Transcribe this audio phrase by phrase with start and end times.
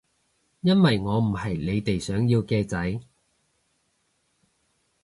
[0.61, 3.01] 因為我唔係你哋想要嘅仔